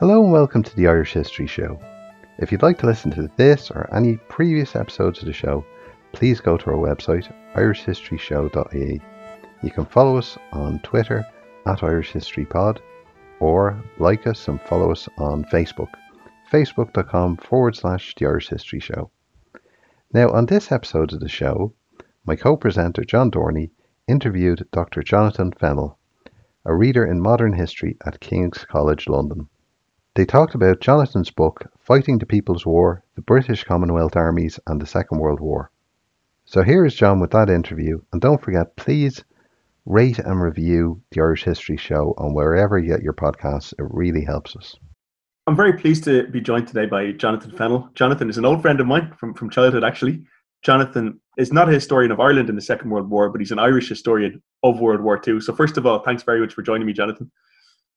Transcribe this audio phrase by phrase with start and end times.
[0.00, 1.78] Hello and welcome to the Irish History Show.
[2.38, 5.62] If you'd like to listen to this or any previous episodes of the show,
[6.12, 9.02] please go to our website, irishhistoryshow.ie.
[9.62, 11.22] You can follow us on Twitter
[11.66, 12.80] at Irish History Pod
[13.40, 15.90] or like us and follow us on Facebook,
[16.50, 19.10] facebook.com forward slash the Irish History Show.
[20.14, 21.74] Now, on this episode of the show,
[22.24, 23.68] my co presenter John Dorney
[24.08, 25.02] interviewed Dr.
[25.02, 25.98] Jonathan Fennell,
[26.64, 29.50] a reader in modern history at King's College London.
[30.16, 34.86] They talked about Jonathan's book, Fighting the People's War The British Commonwealth Armies and the
[34.86, 35.70] Second World War.
[36.44, 39.22] So here is John with that interview, and don't forget, please
[39.86, 43.72] rate and review the Irish History Show on wherever you get your podcasts.
[43.78, 44.74] It really helps us.
[45.46, 47.88] I'm very pleased to be joined today by Jonathan Fennell.
[47.94, 50.26] Jonathan is an old friend of mine from, from childhood, actually.
[50.62, 53.60] Jonathan is not a historian of Ireland in the Second World War, but he's an
[53.60, 55.40] Irish historian of World War II.
[55.40, 57.30] So, first of all, thanks very much for joining me, Jonathan.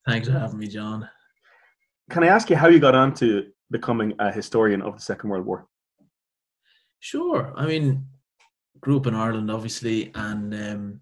[0.06, 1.08] Thanks for having me, John.
[2.10, 5.30] Can I ask you how you got on to becoming a historian of the Second
[5.30, 5.66] World War?
[7.00, 7.52] Sure.
[7.56, 8.06] I mean,
[8.80, 11.00] grew up in Ireland, obviously, and um,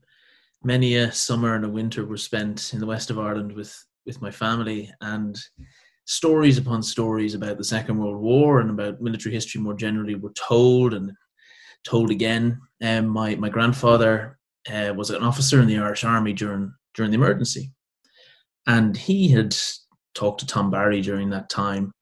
[0.62, 4.20] many a summer and a winter were spent in the west of Ireland with with
[4.20, 5.38] my family, and
[6.06, 10.32] stories upon stories about the Second World War and about military history more generally were
[10.32, 11.12] told and
[11.84, 12.60] told again.
[12.82, 14.38] Um, my my grandfather
[14.72, 17.72] uh, was an officer in the Irish Army during during the emergency,
[18.66, 19.56] and he had
[20.14, 21.92] talked to Tom Barry during that time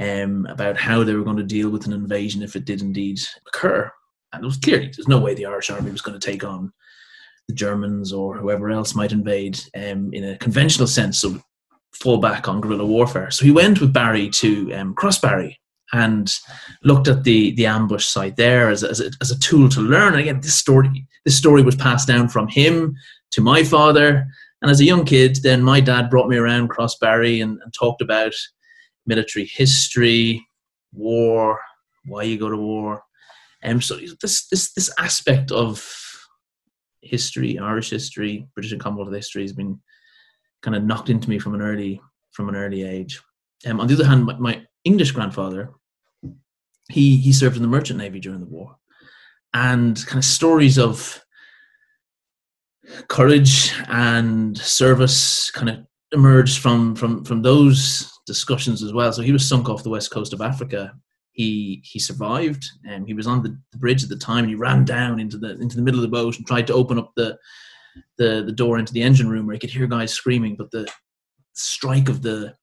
[0.00, 3.20] um, about how they were going to deal with an invasion if it did indeed
[3.46, 3.90] occur.
[4.32, 6.72] And it was clearly there's no way the Irish army was going to take on
[7.48, 11.40] the Germans or whoever else might invade um, in a conventional sense, so
[11.92, 13.30] fall back on guerrilla warfare.
[13.30, 15.56] So he went with Barry to um, Crossbarry
[15.92, 16.32] and
[16.84, 20.12] looked at the the ambush site there as, as, a, as a tool to learn.
[20.12, 22.94] And again, this story this story was passed down from him
[23.32, 24.26] to my father
[24.62, 28.02] and as a young kid, then my dad brought me around Crossbarry and, and talked
[28.02, 28.32] about
[29.06, 30.46] military history,
[30.92, 31.58] war,
[32.06, 33.02] why you go to war.
[33.62, 35.86] And um, so this this this aspect of
[37.02, 39.80] history, Irish history, British and Commonwealth history has been
[40.62, 42.00] kind of knocked into me from an early
[42.32, 43.20] from an early age.
[43.66, 45.70] Um, on the other hand, my, my English grandfather,
[46.90, 48.76] he he served in the merchant navy during the war,
[49.52, 51.22] and kind of stories of
[53.08, 55.78] courage and service kind of
[56.12, 59.12] emerged from from from those discussions as well.
[59.12, 60.92] So he was sunk off the west coast of Africa.
[61.32, 64.56] He he survived, and he was on the, the, bridge at the time, and he
[64.56, 67.12] ran down into the into the middle of the boat and tried to open up
[67.16, 67.38] the
[68.18, 70.88] the the door into the engine room where he could hear guys screaming, but the
[71.54, 72.54] strike of the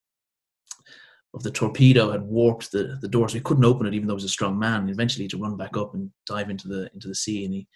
[1.34, 4.14] of the torpedo had warped the, the door, so he couldn't open it, even though
[4.14, 4.82] he was a strong man.
[4.82, 7.46] And eventually, he had to run back up and dive into the into the sea,
[7.46, 7.68] and he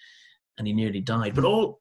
[0.57, 1.35] and he nearly died.
[1.35, 1.79] But all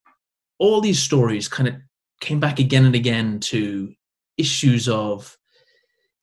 [0.61, 1.75] all these stories kind of
[2.21, 3.93] came back again and again to
[4.37, 5.37] issues of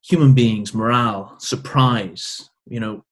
[0.02, 2.50] human beings, morale, surprise.
[2.68, 3.06] You know,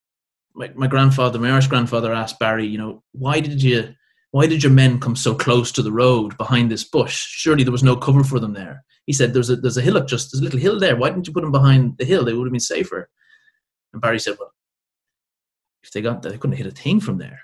[0.53, 3.93] my, my grandfather, my Irish grandfather asked Barry, you know, why did you
[4.31, 7.15] why did your men come so close to the road behind this bush?
[7.15, 8.83] Surely there was no cover for them there.
[9.05, 10.95] He said, There's a there's a hillock just there's a little hill there.
[10.95, 12.23] Why didn't you put them behind the hill?
[12.23, 13.09] They would have been safer.
[13.93, 14.53] And Barry said, Well,
[15.83, 17.41] if they got that, they couldn't hit a thing from there.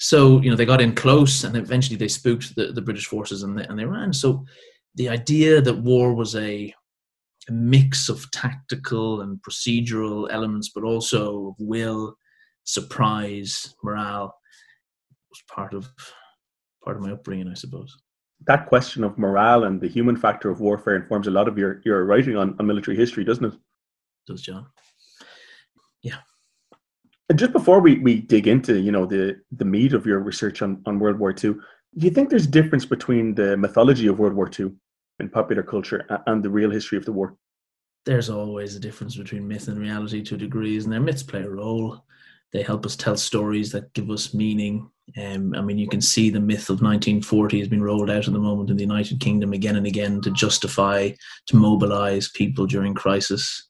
[0.00, 3.42] So you know they got in close, and eventually they spooked the, the British forces,
[3.42, 4.12] and they, and they ran.
[4.12, 4.44] So
[4.94, 6.74] the idea that war was a,
[7.48, 12.16] a mix of tactical and procedural elements, but also will,
[12.64, 14.34] surprise, morale,
[15.28, 15.92] was part of
[16.82, 17.94] part of my upbringing, I suppose.
[18.46, 21.82] That question of morale and the human factor of warfare informs a lot of your,
[21.84, 23.52] your writing on, on military history, doesn't it?
[24.26, 24.66] Does John?
[27.30, 30.62] And just before we, we dig into you know the the meat of your research
[30.62, 31.60] on, on World War II, do
[31.94, 34.72] you think there's a difference between the mythology of World War II
[35.20, 37.36] in popular culture and the real history of the war?
[38.04, 41.48] There's always a difference between myth and reality to degrees, and their myths play a
[41.48, 42.04] role.
[42.52, 44.90] They help us tell stories that give us meaning.
[45.16, 48.32] Um, I mean, you can see the myth of 1940 has been rolled out at
[48.32, 51.10] the moment in the United Kingdom again and again to justify,
[51.46, 53.68] to mobilize people during crisis.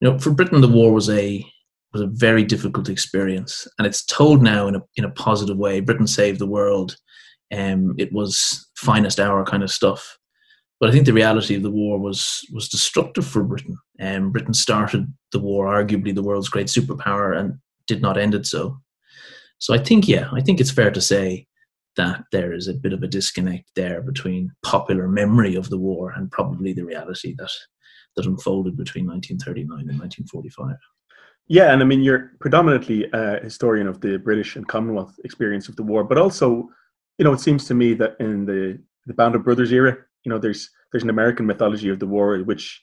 [0.00, 1.46] You know, for Britain, the war was a
[1.92, 5.80] was a very difficult experience, and it's told now in a in a positive way.
[5.80, 6.96] Britain saved the world.
[7.54, 10.18] Um, it was finest hour kind of stuff.
[10.78, 13.78] But I think the reality of the war was was destructive for Britain.
[14.00, 17.54] Um, Britain started the war, arguably the world's great superpower, and
[17.86, 18.78] did not end it so.
[19.58, 21.46] So I think, yeah, I think it's fair to say
[21.96, 26.12] that there is a bit of a disconnect there between popular memory of the war
[26.14, 27.50] and probably the reality that
[28.16, 30.76] that unfolded between 1939 and 1945.
[31.48, 35.76] Yeah, and I mean you're predominantly a historian of the British and Commonwealth experience of
[35.76, 36.68] the war, but also,
[37.18, 40.30] you know, it seems to me that in the the Band of Brothers era, you
[40.30, 42.82] know, there's there's an American mythology of the war which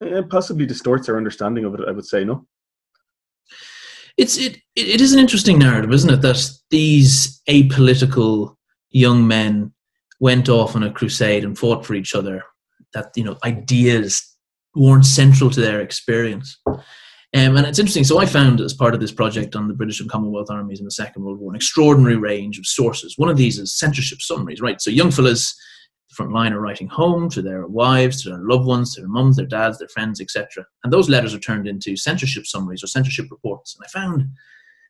[0.00, 1.80] It possibly distorts our understanding of it.
[1.88, 2.46] I would say no.
[4.16, 6.22] It's it it is an interesting narrative, isn't it?
[6.22, 8.56] That these apolitical
[8.90, 9.72] young men
[10.20, 12.42] went off on a crusade and fought for each other.
[12.92, 14.36] That you know ideas
[14.74, 16.58] weren't central to their experience.
[17.34, 18.04] Um, and it's interesting.
[18.04, 20.86] So I found as part of this project on the British and Commonwealth armies in
[20.86, 23.18] the Second World War an extraordinary range of sources.
[23.18, 24.80] One of these is censorship summaries, right?
[24.80, 25.54] So young fellas,
[26.08, 29.10] the front line are writing home to their wives, to their loved ones, to their
[29.10, 30.64] mums, their dads, their friends, etc.
[30.84, 33.76] And those letters are turned into censorship summaries or censorship reports.
[33.76, 34.26] And I found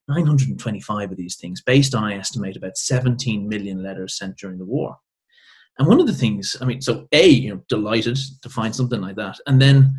[0.06, 4.64] 925 of these things, based on I estimate about 17 million letters sent during the
[4.64, 4.96] war.
[5.78, 9.00] And one of the things, I mean, so A, you know, delighted to find something
[9.00, 9.38] like that.
[9.46, 9.92] And then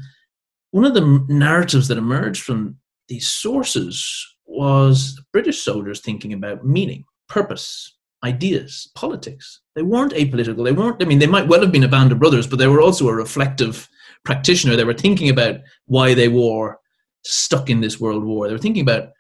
[0.72, 2.78] one of the narratives that emerged from
[3.08, 9.62] these sources was British soldiers thinking about meaning, purpose, ideas, politics.
[9.76, 10.64] They weren't apolitical.
[10.64, 12.68] They weren't, I mean, they might well have been a band of brothers, but they
[12.68, 13.88] were also a reflective
[14.26, 14.76] practitioner.
[14.76, 16.78] They were thinking about why they were
[17.24, 18.48] stuck in this world war.
[18.48, 19.12] They were thinking about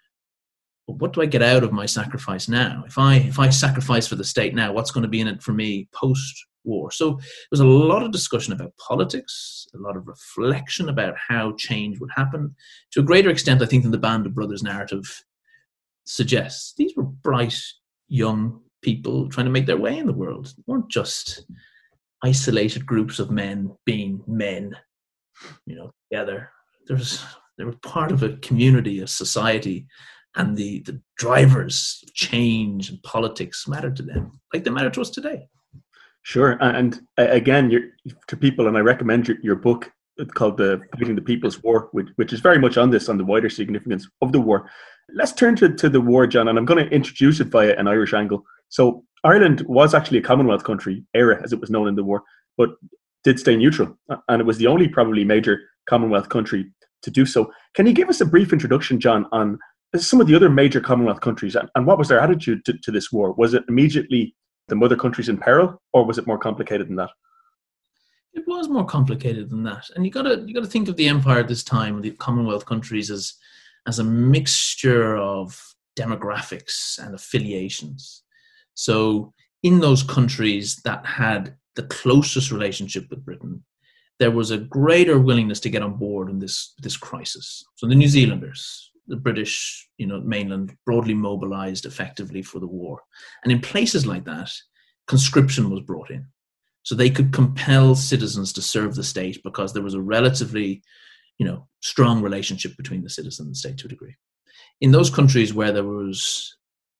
[0.87, 2.83] well, what do I get out of my sacrifice now?
[2.87, 5.41] If I if I sacrifice for the state now, what's going to be in it
[5.43, 6.91] for me post war.
[6.91, 11.53] So there was a lot of discussion about politics, a lot of reflection about how
[11.57, 12.55] change would happen.
[12.91, 15.23] To a greater extent, I think, than the Band of Brothers narrative
[16.05, 16.73] suggests.
[16.77, 17.59] These were bright,
[18.07, 20.53] young people trying to make their way in the world.
[20.57, 21.45] They weren't just
[22.23, 24.75] isolated groups of men being men,
[25.65, 26.49] you know, together.
[26.87, 27.23] There's
[27.57, 29.85] they were part of a community, a society,
[30.35, 35.01] and the, the drivers of change and politics mattered to them, like they matter to
[35.01, 35.47] us today.
[36.23, 37.91] Sure, and again,
[38.27, 41.89] to people, and I recommend your, your book uh, called "The Fighting the People's War,"
[41.91, 44.69] which, which is very much on this, on the wider significance of the war.
[45.13, 47.87] Let's turn to, to the war, John, and I'm going to introduce it via an
[47.87, 48.43] Irish angle.
[48.67, 52.23] So, Ireland was actually a Commonwealth country, Eire as it was known in the war,
[52.57, 52.71] but
[53.23, 56.71] did stay neutral, and it was the only probably major Commonwealth country
[57.01, 57.51] to do so.
[57.73, 59.57] Can you give us a brief introduction, John, on
[59.95, 62.91] some of the other major Commonwealth countries and, and what was their attitude to, to
[62.91, 63.33] this war?
[63.33, 64.35] Was it immediately
[64.69, 67.09] the mother countries in peril, or was it more complicated than that?
[68.33, 70.95] It was more complicated than that, and you got to you got to think of
[70.95, 73.33] the empire at this time, the Commonwealth countries, as
[73.87, 78.23] as a mixture of demographics and affiliations.
[78.75, 79.33] So,
[79.63, 83.63] in those countries that had the closest relationship with Britain,
[84.19, 87.65] there was a greater willingness to get on board in this this crisis.
[87.75, 93.01] So, the New Zealanders, the British, you know, mainland broadly mobilized effectively for the war.
[93.43, 94.49] And in places like that,
[95.07, 96.25] conscription was brought in.
[96.83, 100.81] So they could compel citizens to serve the state because there was a relatively,
[101.37, 104.15] you know, strong relationship between the citizen and the state to a degree.
[104.81, 106.55] In those countries where there was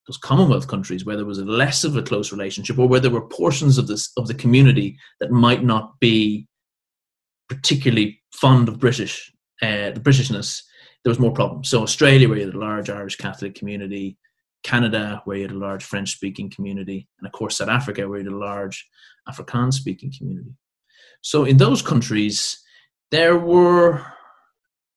[0.07, 3.27] those Commonwealth countries where there was less of a close relationship, or where there were
[3.27, 6.47] portions of this of the community that might not be
[7.47, 9.31] particularly fond of British,
[9.61, 10.63] uh, the Britishness,
[11.03, 11.69] there was more problems.
[11.69, 14.17] So Australia, where you had a large Irish Catholic community,
[14.63, 18.19] Canada, where you had a large French speaking community, and of course South Africa, where
[18.19, 18.85] you had a large
[19.29, 20.51] Afrikaans speaking community.
[21.21, 22.61] So in those countries,
[23.11, 24.05] there were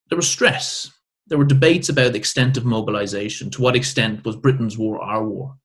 [0.09, 0.91] there was stress.
[1.29, 3.51] There were debates about the extent of mobilization.
[3.51, 5.57] To what extent was Britain's war our war?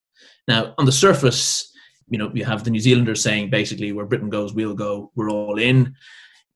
[0.47, 1.69] Now, on the surface,
[2.07, 5.11] you know, you have the New Zealanders saying basically, where Britain goes, we'll go.
[5.15, 5.95] We're all in.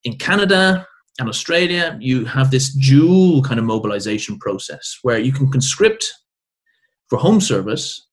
[0.06, 0.88] In Canada,
[1.20, 6.14] and Australia, you have this dual kind of mobilization process where you can conscript
[7.10, 8.08] for home service,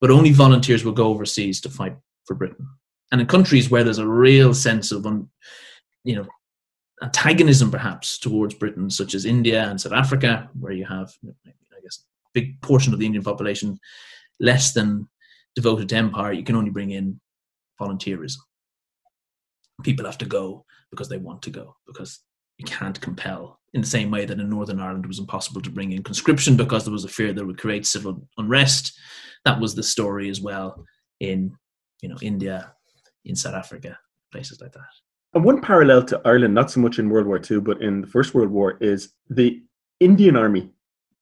[0.00, 2.68] but only volunteers will go overseas to fight for Britain.
[3.12, 5.28] And in countries where there's a real sense of, um,
[6.04, 6.26] you know,
[7.02, 12.04] antagonism perhaps towards Britain, such as India and South Africa, where you have, I guess,
[12.26, 13.80] a big portion of the Indian population
[14.38, 15.08] less than
[15.56, 17.20] devoted to empire, you can only bring in
[17.80, 18.38] volunteerism.
[19.82, 22.20] People have to go because they want to go because
[22.58, 25.70] you can't compel in the same way that in Northern Ireland it was impossible to
[25.70, 28.98] bring in conscription because there was a fear that it would create civil unrest.
[29.44, 30.84] That was the story as well
[31.20, 31.56] in
[32.02, 32.72] you know India,
[33.24, 33.98] in South Africa,
[34.32, 34.88] places like that.
[35.32, 38.06] And one parallel to Ireland, not so much in World War II, but in the
[38.06, 39.62] First World War, is the
[40.00, 40.72] Indian Army.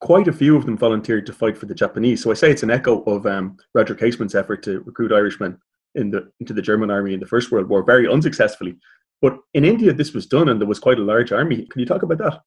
[0.01, 2.23] Quite a few of them volunteered to fight for the Japanese.
[2.23, 5.59] So I say it's an echo of um, Roger Casement's effort to recruit Irishmen
[5.95, 8.77] in the into the German army in the First World War, very unsuccessfully.
[9.21, 11.67] But in India, this was done, and there was quite a large army.
[11.69, 12.41] Can you talk about that?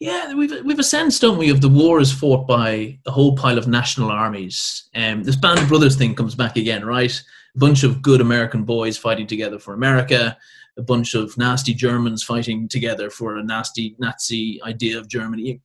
[0.00, 3.36] Yeah, we've we've a sense, don't we, of the war is fought by a whole
[3.36, 4.88] pile of national armies.
[4.94, 7.12] Um, this Band of Brothers thing comes back again, right?
[7.54, 10.36] A bunch of good American boys fighting together for America,
[10.76, 15.60] a bunch of nasty Germans fighting together for a nasty Nazi idea of Germany.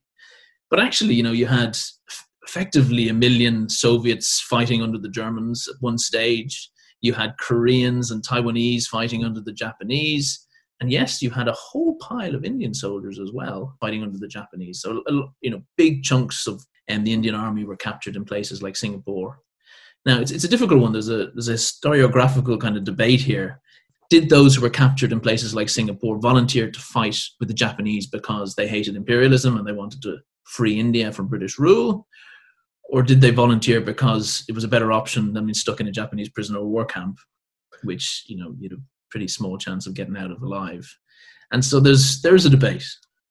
[0.70, 1.76] But actually, you know, you had
[2.46, 6.70] effectively a million Soviets fighting under the Germans at one stage.
[7.00, 10.46] You had Koreans and Taiwanese fighting under the Japanese.
[10.80, 14.28] and yes, you had a whole pile of Indian soldiers as well fighting under the
[14.28, 14.80] Japanese.
[14.80, 15.02] So
[15.40, 19.40] you know, big chunks of um, the Indian army were captured in places like Singapore.
[20.06, 20.92] Now it's it's a difficult one.
[20.92, 23.60] There's a there's a historiographical kind of debate here.
[24.08, 28.06] Did those who were captured in places like Singapore volunteer to fight with the Japanese
[28.08, 32.08] because they hated imperialism and they wanted to free India from British rule?
[32.92, 35.92] Or did they volunteer because it was a better option than being stuck in a
[35.92, 37.18] Japanese prisoner of war camp,
[37.84, 38.80] which, you know, you'd have
[39.10, 40.86] pretty small chance of getting out of alive.
[41.52, 42.84] And so there's there's a debate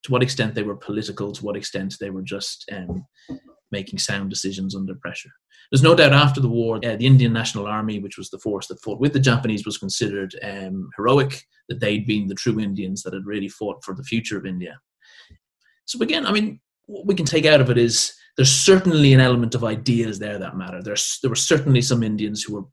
[0.03, 3.05] to what extent they were political, to what extent they were just um,
[3.71, 5.29] making sound decisions under pressure.
[5.71, 8.67] There's no doubt after the war, uh, the Indian National Army, which was the force
[8.67, 13.03] that fought with the Japanese, was considered um, heroic, that they'd been the true Indians
[13.03, 14.79] that had really fought for the future of India.
[15.85, 19.19] So, again, I mean, what we can take out of it is there's certainly an
[19.19, 20.81] element of ideas there that matter.
[20.81, 22.63] There's, there were certainly some Indians who were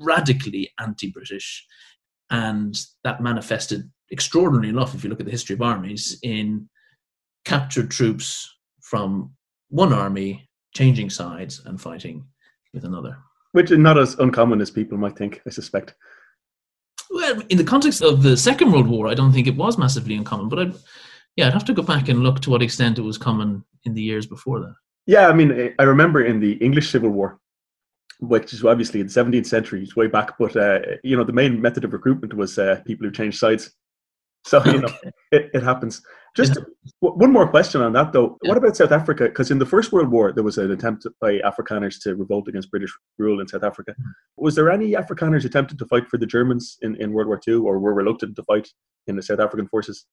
[0.00, 1.64] radically anti British,
[2.28, 6.68] and that manifested extraordinarily enough, if you look at the history of armies, in
[7.46, 9.32] captured troops from
[9.70, 12.22] one army changing sides and fighting
[12.74, 13.16] with another.
[13.52, 15.94] Which is not as uncommon as people might think, I suspect.
[17.08, 20.16] Well, in the context of the Second World War, I don't think it was massively
[20.16, 20.74] uncommon, but I'd,
[21.36, 23.94] yeah, I'd have to go back and look to what extent it was common in
[23.94, 24.74] the years before that.
[25.08, 27.40] Yeah, I mean, I remember in the English Civil War,
[28.20, 31.32] which is obviously in the 17th century, it's way back, but uh, you know, the
[31.32, 33.70] main method of recruitment was uh, people who changed sides.
[34.44, 34.92] So you know,
[35.32, 36.02] it, it happens.
[36.36, 36.62] Just yeah.
[37.00, 38.36] one more question on that, though.
[38.42, 38.50] Yeah.
[38.50, 39.24] What about South Africa?
[39.24, 42.70] Because in the First World War, there was an attempt by Afrikaners to revolt against
[42.70, 43.94] British rule in South Africa.
[43.98, 44.12] Mm.
[44.36, 47.54] Was there any Afrikaners attempted to fight for the Germans in, in World War II,
[47.54, 48.68] or were reluctant to fight
[49.06, 50.04] in the South African forces?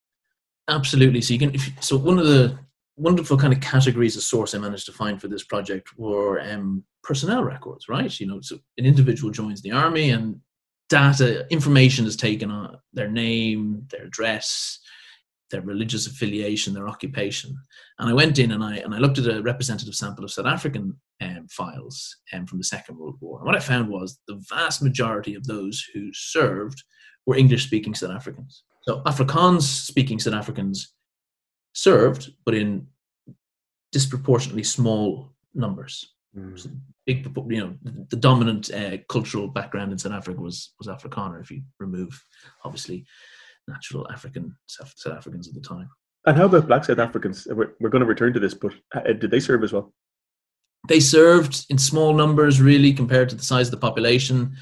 [0.69, 1.19] Absolutely.
[1.19, 1.53] So you can.
[1.53, 2.57] If, so one of the
[2.97, 6.83] wonderful kind of categories of source I managed to find for this project were um,
[7.03, 7.89] personnel records.
[7.89, 8.19] Right.
[8.19, 10.39] You know, so an individual joins the army, and
[10.89, 14.79] data information is taken on their name, their address
[15.51, 17.57] their religious affiliation, their occupation.
[17.99, 20.45] And I went in and I and I looked at a representative sample of South
[20.47, 23.39] African um, files um, from the Second World War.
[23.39, 26.83] And what I found was the vast majority of those who served
[27.25, 28.63] were English-speaking South Africans.
[28.87, 30.93] So Afrikaans-speaking South Africans
[31.75, 32.87] served, but in
[33.91, 36.13] disproportionately small numbers.
[36.35, 36.59] Mm.
[36.59, 36.69] So
[37.05, 37.75] big, you know,
[38.09, 41.39] the dominant uh, cultural background in South Africa was was Afrikaner.
[41.39, 42.21] If you remove,
[42.63, 43.05] obviously,
[43.67, 45.89] natural African South, South Africans at the time.
[46.25, 47.47] And how about black South Africans?
[47.49, 49.93] We're, we're going to return to this, but uh, did they serve as well?
[50.87, 54.55] They served in small numbers, really, compared to the size of the population,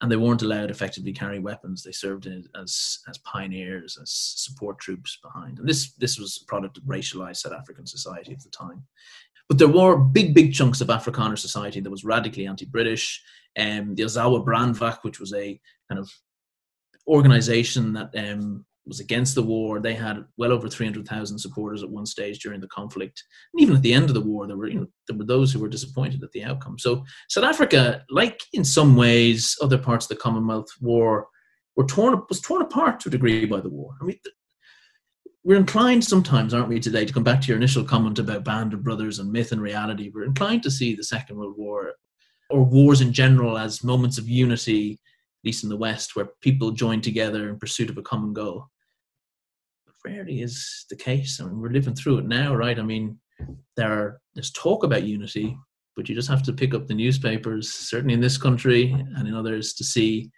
[0.00, 1.82] and they weren't allowed effectively carry weapons.
[1.82, 5.58] They served as as pioneers, as support troops behind.
[5.58, 8.84] And this this was a product of racialized South African society at the time.
[9.48, 13.22] But there were big, big chunks of Afrikaner society that was radically anti-British.
[13.58, 16.10] Um, the Ossewabrandwag, which was a kind of
[17.08, 19.80] organization that um, was against the war.
[19.80, 23.22] They had well over 300,000 supporters at one stage during the conflict.
[23.52, 25.52] And even at the end of the war, there were, you know, there were those
[25.52, 26.78] who were disappointed at the outcome.
[26.78, 31.28] So South Africa, like in some ways other parts of the Commonwealth war,
[31.76, 33.92] were torn, was torn apart to a degree by the war.
[34.00, 34.18] I mean,
[35.44, 38.74] we're inclined sometimes, aren't we, today, to come back to your initial comment about Band
[38.74, 40.10] of Brothers and myth and reality.
[40.12, 41.92] We're inclined to see the Second World War
[42.50, 44.98] or wars in general as moments of unity
[45.38, 48.66] at least in the West, where people join together in pursuit of a common goal.
[50.08, 51.40] Rarely is the case.
[51.40, 52.78] I mean, we're living through it now, right?
[52.78, 53.18] I mean,
[53.76, 55.56] there are there's talk about unity,
[55.96, 59.34] but you just have to pick up the newspapers, certainly in this country and in
[59.34, 60.30] others, to see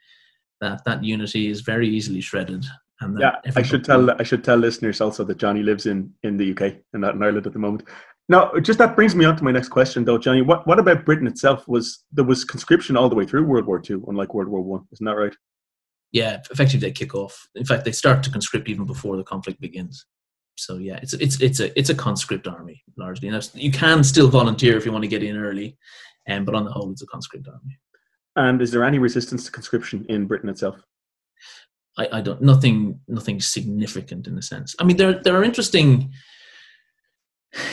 [0.60, 2.64] that that unity is very easily shredded.
[3.00, 6.36] And yeah, I should tell I should tell listeners also that Johnny lives in in
[6.36, 7.88] the UK and not in Ireland at the moment.
[8.28, 10.42] Now, just that brings me on to my next question, though, Johnny.
[10.42, 11.66] What what about Britain itself?
[11.66, 14.82] Was there was conscription all the way through World War Two, unlike World War One?
[14.92, 15.34] Isn't that right?
[16.12, 17.48] Yeah, effectively they kick off.
[17.54, 20.06] In fact, they start to conscript even before the conflict begins.
[20.56, 23.28] So yeah, it's it's it's a it's a conscript army largely.
[23.28, 25.78] And you can still volunteer if you want to get in early,
[26.28, 27.78] um, but on the whole, it's a conscript army.
[28.36, 30.82] And is there any resistance to conscription in Britain itself?
[31.96, 34.74] I, I don't nothing nothing significant in a sense.
[34.78, 36.12] I mean, there there are interesting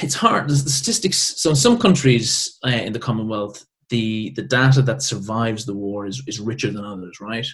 [0.02, 0.50] it's hard.
[0.50, 1.18] The statistics.
[1.18, 6.06] So in some countries uh, in the Commonwealth, the the data that survives the war
[6.06, 7.48] is is richer than others, right?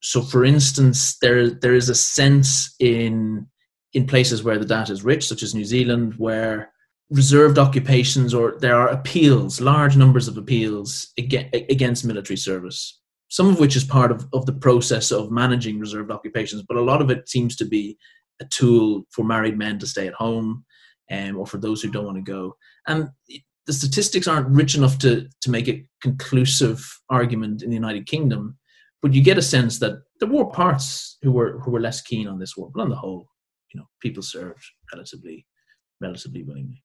[0.00, 3.46] So, for instance, there there is a sense in
[3.94, 6.72] in places where the data is rich, such as New Zealand, where
[7.10, 13.00] reserved occupations or there are appeals, large numbers of appeals against military service.
[13.30, 16.82] Some of which is part of, of the process of managing reserved occupations, but a
[16.82, 17.96] lot of it seems to be
[18.40, 20.64] a tool for married men to stay at home
[21.10, 22.56] um, or for those who don't want to go.
[22.86, 23.08] And
[23.66, 28.58] the statistics aren't rich enough to, to make a conclusive argument in the United Kingdom,
[29.02, 32.26] but you get a sense that there were parts who were who were less keen
[32.26, 33.28] on this war, but on the whole,
[33.72, 35.46] you know, people served relatively
[36.00, 36.82] relatively willingly.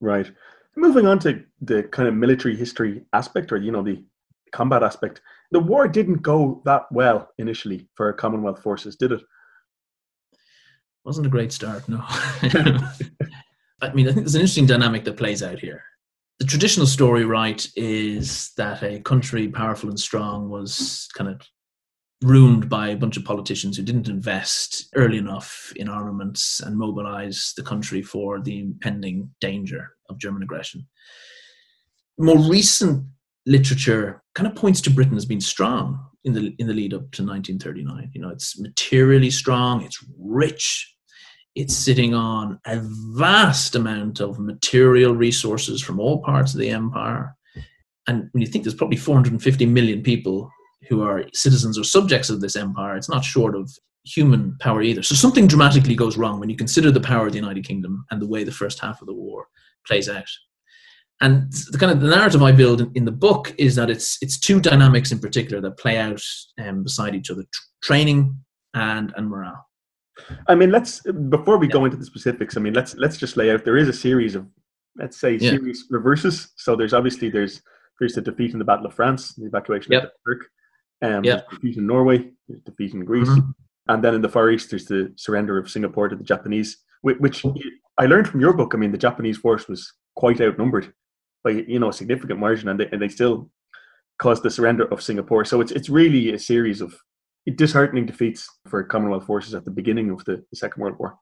[0.00, 0.30] Right.
[0.76, 4.04] Moving on to the kind of military history aspect, or you know, the
[4.52, 5.20] combat aspect.
[5.52, 9.22] The war didn't go that well initially for Commonwealth forces, did it?
[11.04, 12.02] Wasn't a great start, no.
[13.82, 15.82] I mean, I think there's an interesting dynamic that plays out here.
[16.38, 21.40] The traditional story, right, is that a country powerful and strong was kind of
[22.22, 27.52] ruined by a bunch of politicians who didn't invest early enough in armaments and mobilize
[27.56, 30.86] the country for the impending danger of German aggression.
[32.18, 33.04] More recent
[33.44, 37.12] literature kind of points to Britain as being strong in the in the lead up
[37.12, 38.10] to 1939.
[38.14, 40.94] You know, it's materially strong, it's rich,
[41.54, 42.80] it's sitting on a
[43.14, 47.36] vast amount of material resources from all parts of the empire.
[48.08, 50.50] And when you think there's probably 450 million people
[50.88, 53.70] who are citizens or subjects of this empire, it's not short of
[54.04, 55.02] human power either.
[55.02, 58.22] So something dramatically goes wrong when you consider the power of the United Kingdom and
[58.22, 59.48] the way the first half of the war
[59.86, 60.28] plays out.
[61.20, 64.18] And the kind of the narrative I build in, in the book is that it's
[64.20, 66.22] it's two dynamics in particular that play out
[66.62, 68.38] um, beside each other: tr- training
[68.74, 69.66] and and morale.
[70.46, 71.72] I mean, let's before we yeah.
[71.72, 72.56] go into the specifics.
[72.56, 73.64] I mean, let's let's just lay out.
[73.64, 74.46] There is a series of,
[74.96, 75.50] let's say, yeah.
[75.50, 76.52] series reverses.
[76.56, 77.62] So there's obviously there's
[77.98, 80.02] there's the defeat in the Battle of France, the evacuation yep.
[80.04, 80.50] of Dunkirk.
[81.02, 81.48] Um, yep.
[81.50, 82.30] defeat in Norway,
[82.64, 83.50] defeat in Greece, mm-hmm.
[83.88, 86.78] and then in the Far East, there's the surrender of Singapore to the Japanese.
[87.02, 87.44] Which
[87.98, 88.72] I learned from your book.
[88.74, 90.92] I mean, the Japanese force was quite outnumbered
[91.44, 93.50] by you know a significant margin, and they, and they still
[94.18, 95.44] caused the surrender of Singapore.
[95.44, 96.94] So it's it's really a series of
[97.54, 101.16] disheartening defeats for Commonwealth forces at the beginning of the, the Second World War.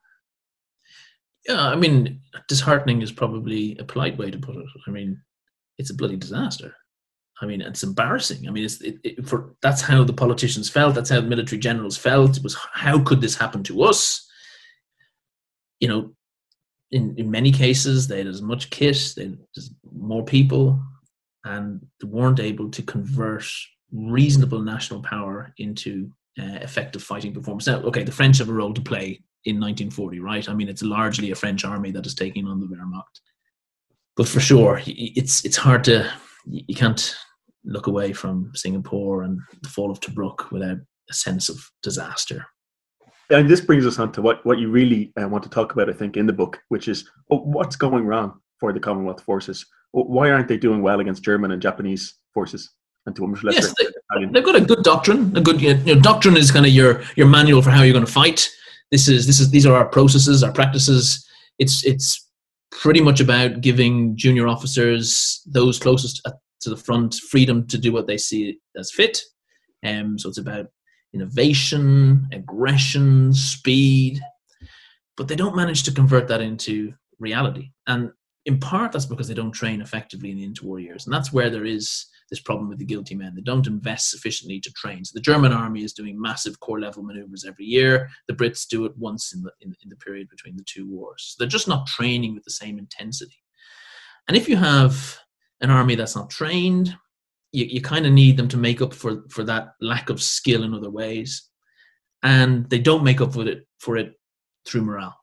[1.46, 4.64] Yeah, I mean, disheartening is probably a polite way to put it.
[4.86, 5.20] I mean,
[5.76, 6.74] it's a bloody disaster.
[7.40, 8.46] I mean, it's embarrassing.
[8.46, 10.94] I mean, it's it, it, for that's how the politicians felt.
[10.94, 12.36] That's how the military generals felt.
[12.36, 14.26] It was how could this happen to us?
[15.80, 16.14] You know,
[16.92, 19.38] in in many cases, they had as much kit, they had
[19.92, 20.80] more people,
[21.44, 23.44] and they weren't able to convert
[23.92, 27.66] reasonable national power into uh, effective fighting performance.
[27.66, 30.48] Now, okay, the French have a role to play in 1940, right?
[30.48, 33.20] I mean, it's largely a French army that is taking on the Wehrmacht.
[34.16, 36.08] But for sure, it's it's hard to
[36.46, 37.16] you can't
[37.64, 40.78] look away from Singapore and the fall of Tobruk without
[41.10, 42.46] a sense of disaster.
[43.30, 45.88] And this brings us on to what, what you really uh, want to talk about,
[45.88, 49.64] I think, in the book, which is oh, what's going wrong for the Commonwealth forces?
[49.92, 52.70] Why aren't they doing well against German and Japanese forces?
[53.06, 55.36] and to a much lesser yes, they, they've got a good doctrine.
[55.36, 58.06] A good you know, doctrine is kind of your your manual for how you're going
[58.06, 58.50] to fight.
[58.90, 61.26] This is this is these are our processes, our practices.
[61.58, 62.28] It's it's
[62.70, 66.26] pretty much about giving junior officers, those closest
[66.64, 69.20] to the front, freedom to do what they see as fit.
[69.84, 70.66] Um, so it's about
[71.12, 74.20] innovation, aggression, speed,
[75.16, 77.70] but they don't manage to convert that into reality.
[77.86, 78.10] And
[78.46, 81.50] in part, that's because they don't train effectively in the interwar years, and that's where
[81.50, 83.34] there is this problem with the guilty men.
[83.34, 85.04] They don't invest sufficiently to train.
[85.04, 88.08] So the German army is doing massive corps level maneuvers every year.
[88.28, 91.34] The Brits do it once in the in, in the period between the two wars.
[91.36, 93.36] So they're just not training with the same intensity.
[94.26, 95.18] And if you have
[95.64, 96.94] an army that's not trained,
[97.52, 100.62] you, you kind of need them to make up for, for that lack of skill
[100.62, 101.48] in other ways.
[102.22, 104.12] And they don't make up for it for it
[104.66, 105.16] through morale.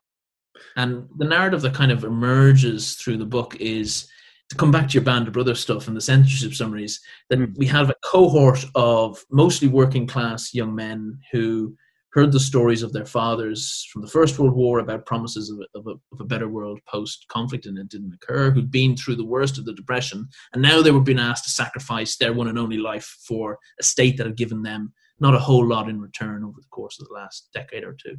[0.75, 4.07] And the narrative that kind of emerges through the book is
[4.49, 6.99] to come back to your band of brothers stuff and the censorship summaries,
[7.29, 7.55] that mm.
[7.57, 11.75] we have a cohort of mostly working class young men who
[12.13, 15.79] heard the stories of their fathers from the First World War about promises of a,
[15.79, 19.15] of a, of a better world post conflict, and it didn't occur, who'd been through
[19.15, 22.47] the worst of the Depression, and now they were being asked to sacrifice their one
[22.47, 26.01] and only life for a state that had given them not a whole lot in
[26.01, 28.17] return over the course of the last decade or two.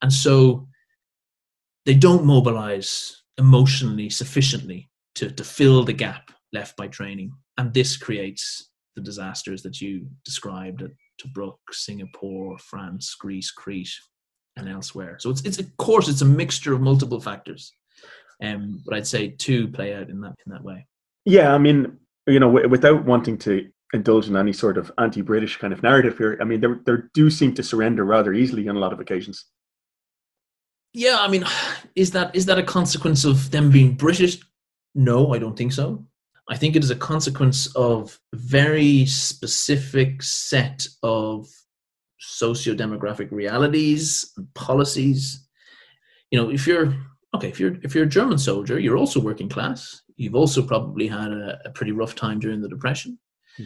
[0.00, 0.66] And so
[1.86, 7.32] they don't mobilize emotionally sufficiently to, to fill the gap left by training.
[7.58, 10.82] And this creates the disasters that you described
[11.22, 13.94] Tobruk, Singapore, France, Greece, Crete,
[14.56, 15.16] and elsewhere.
[15.18, 17.72] So it's it's of course it's a mixture of multiple factors.
[18.42, 20.86] Um, but I'd say two play out in that in that way.
[21.24, 25.58] Yeah, I mean, you know, w- without wanting to indulge in any sort of anti-British
[25.58, 28.76] kind of narrative here, I mean, they they do seem to surrender rather easily on
[28.76, 29.44] a lot of occasions.
[30.92, 31.44] Yeah, I mean,
[31.94, 34.38] is that is that a consequence of them being British?
[34.94, 36.04] No, I don't think so.
[36.48, 41.46] I think it is a consequence of a very specific set of
[42.18, 45.46] socio-demographic realities and policies.
[46.30, 46.94] You know, if you're
[47.34, 50.02] okay, if you're if you're a German soldier, you're also working class.
[50.16, 53.18] You've also probably had a, a pretty rough time during the depression.
[53.56, 53.64] Hmm.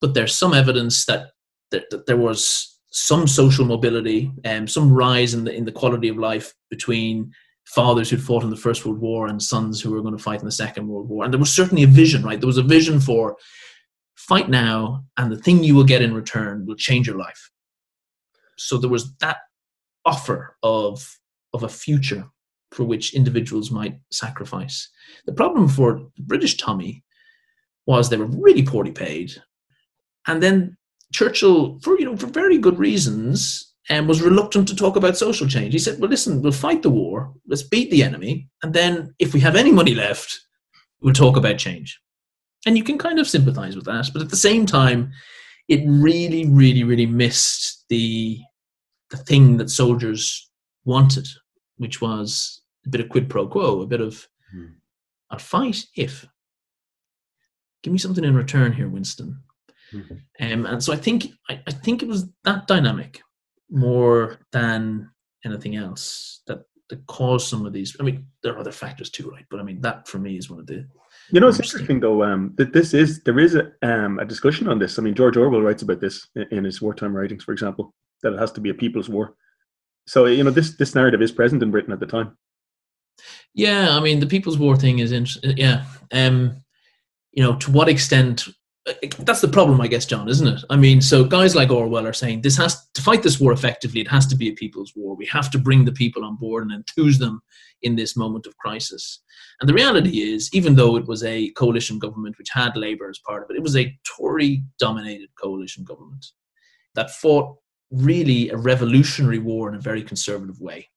[0.00, 1.30] But there's some evidence that
[1.70, 6.08] that there was some social mobility and um, some rise in the in the quality
[6.08, 7.32] of life between
[7.68, 10.40] fathers who'd fought in the First World War and sons who were going to fight
[10.40, 11.24] in the Second World War.
[11.24, 12.40] And there was certainly a vision, right?
[12.40, 13.36] There was a vision for
[14.16, 17.50] fight now, and the thing you will get in return will change your life.
[18.56, 19.38] So there was that
[20.04, 21.18] offer of
[21.52, 22.24] of a future
[22.72, 24.88] for which individuals might sacrifice.
[25.26, 27.04] The problem for the British Tommy
[27.86, 29.32] was they were really poorly paid,
[30.26, 30.76] and then
[31.12, 35.46] Churchill, for you know, for very good reasons, um, was reluctant to talk about social
[35.46, 35.72] change.
[35.72, 39.34] He said, "Well, listen, we'll fight the war, let's beat the enemy, and then if
[39.34, 40.38] we have any money left,
[41.00, 41.98] we'll talk about change."
[42.66, 45.12] And you can kind of sympathize with that, but at the same time,
[45.68, 48.38] it really, really, really missed the
[49.10, 50.50] the thing that soldiers
[50.84, 51.26] wanted,
[51.78, 54.66] which was a bit of quid pro quo, a bit of hmm.
[55.30, 56.26] I'll fight if.
[57.82, 59.40] Give me something in return here, Winston.
[59.92, 60.52] Mm-hmm.
[60.52, 63.22] Um, and so I think I, I think it was that dynamic
[63.70, 65.10] more than
[65.44, 67.96] anything else that that caused some of these.
[68.00, 69.44] I mean, there are other factors too, right?
[69.50, 70.86] But I mean, that for me is one of the.
[71.30, 74.68] You know, it's interesting though um, that this is there is a, um, a discussion
[74.68, 74.98] on this.
[74.98, 78.38] I mean, George Orwell writes about this in his wartime writings, for example, that it
[78.38, 79.34] has to be a people's war.
[80.06, 82.36] So you know, this this narrative is present in Britain at the time.
[83.52, 85.58] Yeah, I mean, the people's war thing is interesting.
[85.58, 86.62] Yeah, um,
[87.32, 88.48] you know, to what extent
[89.20, 90.64] that's the problem, I guess, John, isn't it?
[90.70, 94.00] I mean, so guys like Orwell are saying this has to fight this war effectively.
[94.00, 95.14] It has to be a people's war.
[95.14, 97.40] We have to bring the people on board and enthuse them
[97.82, 99.20] in this moment of crisis.
[99.60, 103.18] And the reality is, even though it was a coalition government which had Labour as
[103.18, 106.26] part of it, it was a Tory-dominated coalition government
[106.94, 107.56] that fought
[107.90, 110.88] really a revolutionary war in a very conservative way.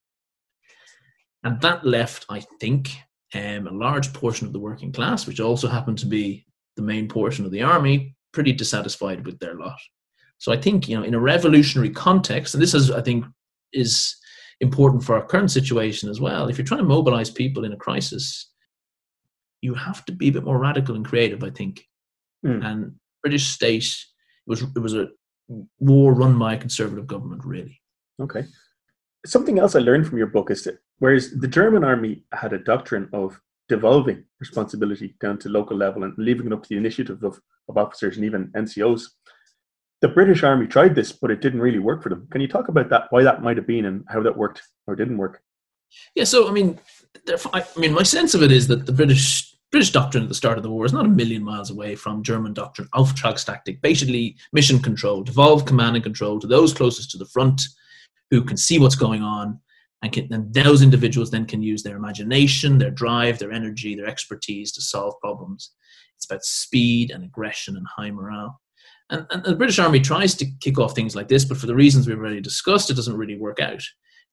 [1.44, 2.90] And that left, I think,
[3.34, 7.08] um, a large portion of the working class, which also happened to be the main
[7.08, 9.78] portion of the army pretty dissatisfied with their lot.
[10.38, 13.24] So I think you know in a revolutionary context, and this is I think
[13.72, 14.16] is
[14.60, 16.48] important for our current situation as well.
[16.48, 18.50] If you're trying to mobilize people in a crisis,
[19.60, 21.44] you have to be a bit more radical and creative.
[21.44, 21.82] I think,
[22.44, 22.64] mm.
[22.64, 25.08] and British state it was it was a
[25.78, 27.80] war run by a conservative government, really.
[28.20, 28.44] Okay.
[29.24, 32.58] Something else I learned from your book is that whereas the German army had a
[32.58, 33.40] doctrine of
[33.72, 37.78] devolving responsibility down to local level and leaving it up to the initiative of, of
[37.78, 39.04] officers and even NCOs.
[40.02, 42.28] The British Army tried this, but it didn't really work for them.
[42.30, 43.06] Can you talk about that?
[43.08, 45.42] Why that might have been, and how that worked or didn't work?
[46.14, 46.78] Yeah, so I mean,
[47.54, 50.58] I mean, my sense of it is that the British British doctrine at the start
[50.58, 54.78] of the war is not a million miles away from German doctrine, Auftragstaktik, basically mission
[54.78, 57.62] control, devolve command and control to those closest to the front
[58.30, 59.58] who can see what's going on
[60.02, 64.06] and, can, and those individuals then can use their imagination, their drive, their energy, their
[64.06, 65.70] expertise to solve problems.
[66.16, 68.60] It's about speed and aggression and high morale.
[69.10, 71.74] And, and, the British Army tries to kick off things like this, but for the
[71.74, 73.82] reasons we've already discussed, it doesn't really work out.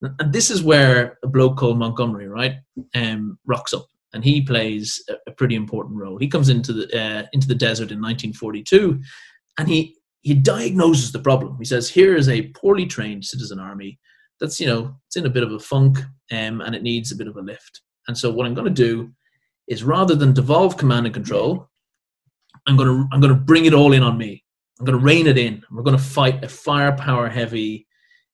[0.02, 2.56] And this is where a bloke called Montgomery, right,
[2.96, 6.18] um, rocks up, and he plays a, a, pretty important role.
[6.18, 9.02] He comes into the uh, into the desert in 1942,
[9.58, 11.58] and he he diagnoses the problem.
[11.60, 14.00] He says, "Here is a poorly trained citizen army
[14.40, 16.00] that's you know it's in a bit of a funk
[16.32, 17.82] um, and it needs a bit of a lift.
[18.08, 19.12] And so what I'm going to do
[19.68, 21.70] is rather than devolve command and control,
[22.68, 24.44] I'm going to I'm going to bring it all in on me.
[24.80, 25.64] I'm going to rein it in.
[25.72, 27.86] We're going to fight a firepower heavy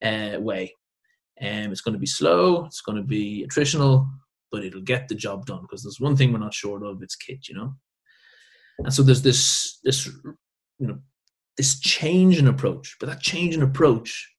[0.03, 0.73] uh, way.
[1.41, 2.65] Um, it's going to be slow.
[2.65, 4.07] It's going to be attritional,
[4.51, 7.01] but it'll get the job done because there's one thing we're not short of.
[7.01, 7.75] It's kit, you know.
[8.79, 10.99] And so there's this this you know
[11.57, 14.34] this change in approach, but that change in approach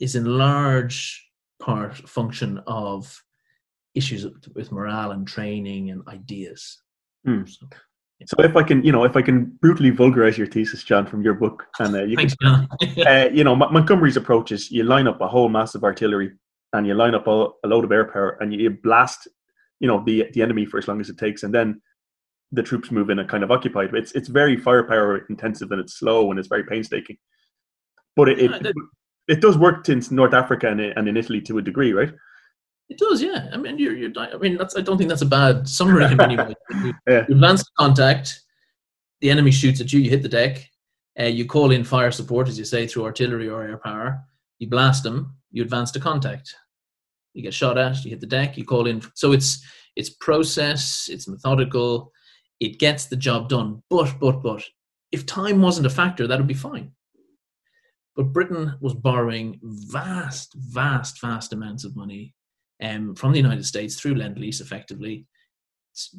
[0.00, 1.26] is in large
[1.60, 3.22] part function of
[3.94, 6.82] issues with morale and training and ideas.
[7.26, 7.48] Mm.
[7.48, 7.66] So,
[8.20, 8.26] yeah.
[8.26, 11.22] so, if I can, you know, if I can brutally vulgarize your thesis, John, from
[11.22, 12.68] your book, and uh, you Thanks, can,
[13.06, 16.32] uh, you know, Montgomery's approach is you line up a whole mass of artillery
[16.72, 19.28] and you line up a, a load of air power and you blast,
[19.80, 21.80] you know, the the enemy for as long as it takes, and then
[22.52, 23.94] the troops move in and kind of occupied.
[23.94, 27.16] It's it's very firepower intensive and it's slow and it's very painstaking.
[28.14, 28.74] But it, it,
[29.28, 32.12] it does work in North Africa and, and in Italy to a degree, right?
[32.88, 33.48] It does, yeah.
[33.52, 34.76] I mean, you're, you're I mean, that's.
[34.76, 36.04] I don't think that's a bad summary.
[36.04, 36.54] anyway.
[36.84, 37.24] you, yeah.
[37.28, 38.40] you advance contact,
[39.20, 40.00] the enemy shoots at you.
[40.00, 40.70] You hit the deck.
[41.18, 44.20] Uh, you call in fire support, as you say, through artillery or air power.
[44.58, 45.34] You blast them.
[45.50, 46.54] You advance to contact.
[47.34, 48.04] You get shot at.
[48.04, 48.56] You hit the deck.
[48.56, 49.02] You call in.
[49.14, 49.64] So it's
[49.96, 51.08] it's process.
[51.10, 52.12] It's methodical.
[52.60, 53.82] It gets the job done.
[53.90, 54.62] But but but
[55.10, 56.92] if time wasn't a factor, that would be fine.
[58.16, 62.34] But Britain was borrowing vast, vast, vast amounts of money
[62.82, 65.26] um, from the United States through Lend Lease effectively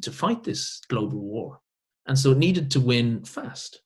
[0.02, 1.60] to fight this global war.
[2.06, 3.82] And so it needed to win fast.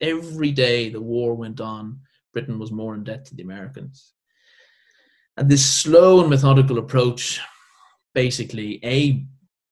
[0.00, 2.00] Every day the war went on,
[2.34, 4.12] Britain was more in debt to the Americans.
[5.36, 7.40] And this slow and methodical approach
[8.14, 9.26] basically, A,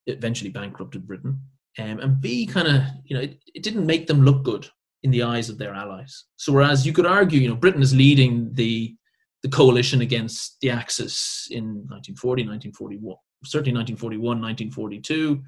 [0.06, 1.40] eventually bankrupted Britain,
[1.78, 4.68] um, and B, kind of, you know, it, it didn't make them look good
[5.02, 6.24] in the eyes of their allies.
[6.36, 8.94] So whereas you could argue, you know, Britain is leading the
[9.42, 15.42] the coalition against the Axis in 1940, 1941, certainly 1941, 1942,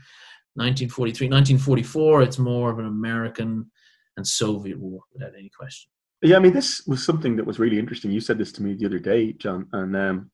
[0.54, 2.22] 1943, 1944.
[2.22, 3.70] It's more of an American
[4.16, 5.88] and Soviet war without any question.
[6.22, 8.10] Yeah, I mean, this was something that was really interesting.
[8.10, 10.30] You said this to me the other day, John, and um,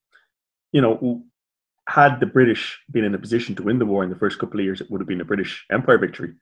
[0.73, 1.25] you know,
[1.89, 4.61] had the British been in a position to win the war in the first couple
[4.61, 6.35] of years, it would have been a British Empire victory.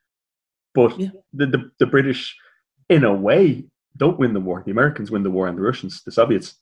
[0.75, 1.09] But yeah.
[1.33, 2.37] the, the the British
[2.89, 3.65] in a way,
[3.97, 4.63] don't win the war.
[4.65, 6.55] The Americans win the war, and the Russians, the Soviets.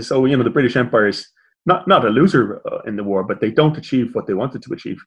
[0.00, 1.26] So you know, the British Empire is
[1.66, 4.62] not not a loser uh, in the war, but they don't achieve what they wanted
[4.62, 5.00] to achieve.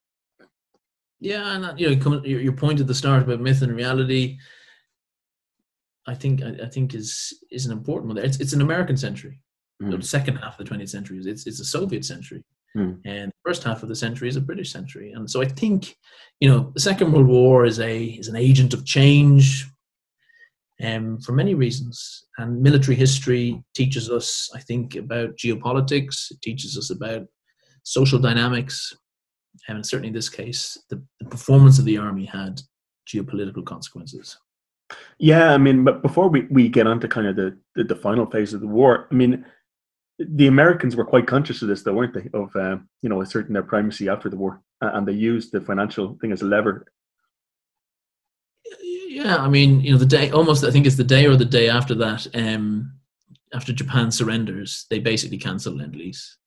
[1.20, 4.38] Yeah, and you know, your point at the start about myth and reality,
[6.06, 8.18] I think I, think is is an important one.
[8.18, 9.40] It's it's an American century.
[9.82, 9.98] Mm.
[9.98, 12.44] The second half of the 20th century is it's it's a Soviet century,
[12.76, 13.00] mm.
[13.06, 15.14] and the first half of the century is a British century.
[15.14, 15.96] And so I think,
[16.40, 19.70] you know, the Second World War is a is an agent of change
[20.82, 22.26] um, for many reasons.
[22.38, 26.32] And military history teaches us, I think, about geopolitics.
[26.32, 27.28] It teaches us about
[27.84, 28.96] social dynamics.
[29.68, 32.62] And certainly in this case, the, the performance of the army had
[33.08, 34.38] geopolitical consequences.
[35.20, 37.96] Yeah, I mean, but before we, we get on to kind of the, the, the
[37.96, 39.46] final phase of the war, I mean,
[40.20, 42.30] the Americans were quite conscious of this, though, weren't they?
[42.34, 46.18] Of uh, you know asserting their primacy after the war, and they used the financial
[46.22, 46.86] thing as a lever
[49.24, 51.46] yeah, I mean, you know, the day almost I think it's the day or the
[51.46, 52.94] day after that, um,
[53.54, 56.38] after Japan surrenders, they basically cancel lend lease.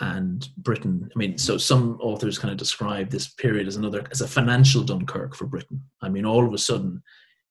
[0.00, 4.20] And Britain, I mean, so some authors kind of describe this period as another as
[4.20, 5.80] a financial Dunkirk for Britain.
[6.02, 7.02] I mean, all of a sudden,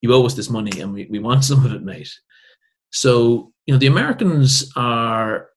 [0.02, 2.14] you owe us this money and we, we want some of it, mate.
[2.92, 5.50] So, you know, the Americans are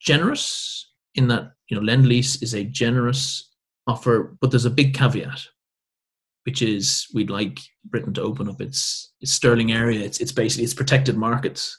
[0.00, 3.50] generous in that, you know, lend lease is a generous
[3.86, 5.46] offer, but there's a big caveat
[6.44, 10.00] which is we'd like Britain to open up its its sterling area.
[10.00, 11.78] It's it's basically its protected markets,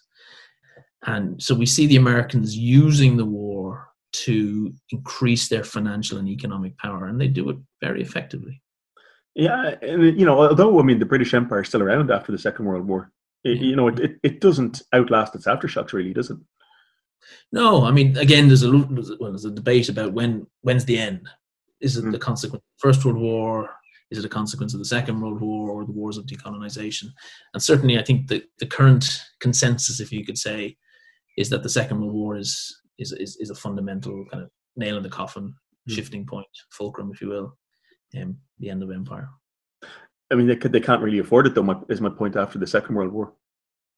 [1.05, 6.77] and so we see the Americans using the war to increase their financial and economic
[6.77, 8.61] power, and they do it very effectively.
[9.35, 12.37] Yeah, and you know, although I mean the British Empire is still around after the
[12.37, 13.11] Second World War,
[13.43, 13.63] it, yeah.
[13.63, 16.37] you know, it, it doesn't outlast its aftershocks, really, does it?
[17.51, 21.27] No, I mean, again, there's a well, there's a debate about when when's the end.
[21.79, 22.11] Is it mm.
[22.11, 23.69] the consequence of the First World War?
[24.11, 27.05] Is it a consequence of the Second World War or the wars of decolonization?
[27.53, 30.77] And certainly, I think the, the current consensus, if you could say,
[31.37, 34.97] is that the Second World War is is is, is a fundamental kind of nail
[34.97, 35.53] in the coffin,
[35.89, 35.93] mm.
[35.93, 37.57] shifting point, fulcrum, if you will,
[38.21, 39.29] um, the end of empire.
[40.31, 41.63] I mean, they, could, they can't really afford it, though.
[41.63, 43.33] My, is my point after the Second World War.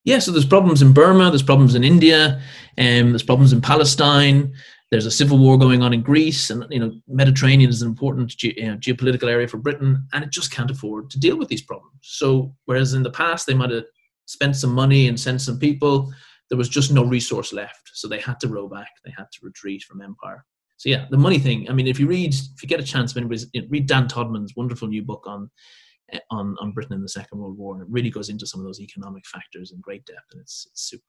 [0.04, 2.42] Yeah, so there's problems in Burma, there's problems in India,
[2.78, 4.54] um, there's problems in Palestine.
[4.94, 8.30] There's a civil war going on in Greece, and you know, Mediterranean is an important
[8.30, 11.48] ge- you know, geopolitical area for Britain, and it just can't afford to deal with
[11.48, 11.98] these problems.
[12.04, 13.86] So, whereas in the past they might have
[14.26, 16.14] spent some money and sent some people,
[16.52, 18.90] there was just no resource left, so they had to row back.
[19.04, 20.46] They had to retreat from empire.
[20.78, 21.68] So yeah, the money thing.
[21.72, 23.36] I mean, if you read, if you get a chance, you know,
[23.70, 25.50] read Dan Todman's wonderful new book on
[26.12, 28.60] eh, on on Britain in the Second World War, and it really goes into some
[28.60, 31.04] of those economic factors in great depth, and it's, it's super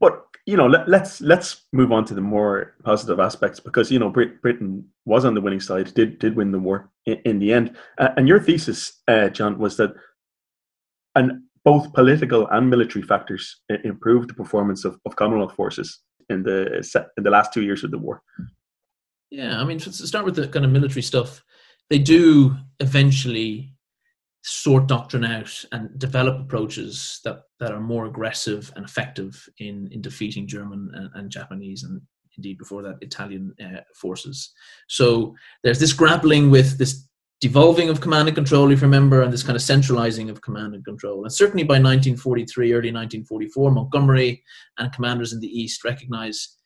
[0.00, 3.90] but you know, let, us let's, let's move on to the more positive aspects because
[3.90, 7.20] you know Brit- Britain was on the winning side, did did win the war in,
[7.24, 7.76] in the end.
[7.98, 9.92] Uh, and your thesis, uh, John, was that
[11.14, 16.58] and both political and military factors improved the performance of, of Commonwealth forces in the
[17.16, 18.22] in the last two years of the war.
[19.30, 21.44] Yeah, I mean, to start with the kind of military stuff,
[21.90, 23.74] they do eventually
[24.48, 30.00] sort doctrine out and develop approaches that, that are more aggressive and effective in, in
[30.00, 32.00] defeating German and, and Japanese and
[32.36, 34.52] indeed before that Italian uh, forces.
[34.88, 37.06] So there's this grappling with this
[37.40, 40.74] devolving of command and control, if you remember, and this kind of centralizing of command
[40.74, 41.24] and control.
[41.24, 44.42] And certainly by 1943, early 1944, Montgomery
[44.78, 46.56] and commanders in the East recognize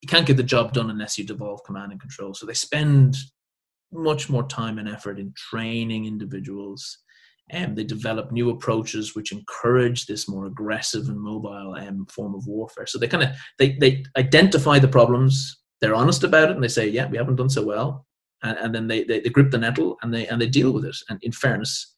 [0.00, 2.34] you can't get the job done unless you devolve command and control.
[2.34, 3.16] So they spend
[3.92, 6.98] much more time and effort in training individuals
[7.50, 12.46] and they develop new approaches which encourage this more aggressive and mobile um, form of
[12.46, 12.86] warfare.
[12.86, 16.68] So they kind of they, they identify the problems they're honest about it and they
[16.68, 18.06] say yeah we haven't done so well
[18.42, 20.84] and, and then they, they, they grip the nettle and they and they deal with
[20.84, 21.96] it and in fairness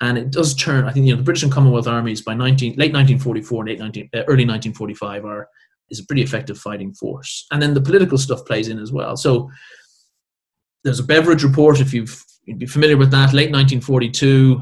[0.00, 2.70] and it does turn i think you know the british and commonwealth armies by 19
[2.70, 5.46] late 1944 and late 19, uh, early 1945 are
[5.92, 7.46] is a pretty effective fighting force.
[7.52, 9.16] And then the political stuff plays in as well.
[9.16, 9.50] So
[10.84, 14.60] there's a Beveridge report, if you've you'd be familiar with that, late 1942.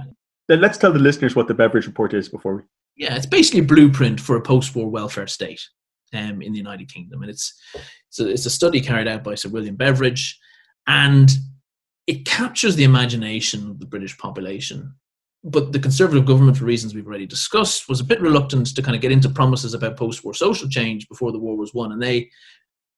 [0.49, 2.63] Then let's tell the listeners what the Beveridge report is before we.
[2.97, 5.63] yeah, it's basically a blueprint for a post-war welfare state
[6.13, 7.55] um, in the United Kingdom, and it's
[8.11, 10.39] so it's a study carried out by Sir William Beveridge,
[10.87, 11.31] and
[12.07, 14.95] it captures the imagination of the British population.
[15.43, 18.95] But the Conservative government, for reasons we've already discussed, was a bit reluctant to kind
[18.95, 22.29] of get into promises about post-war social change before the war was won, and they,